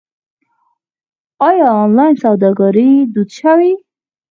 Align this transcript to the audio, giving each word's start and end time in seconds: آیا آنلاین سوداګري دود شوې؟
آیا 1.47 1.67
آنلاین 1.83 2.13
سوداګري 2.23 2.91
دود 3.13 3.29
شوې؟ 3.39 3.71